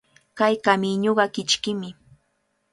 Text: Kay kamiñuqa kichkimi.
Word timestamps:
Kay 0.37 0.53
kamiñuqa 0.65 1.25
kichkimi. 1.33 1.89